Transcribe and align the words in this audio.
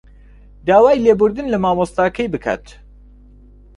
داوای 0.67 1.01
لێبوردن 1.05 1.47
لە 1.53 1.57
مامۆستاکەی 1.63 2.31
بکات 2.33 2.65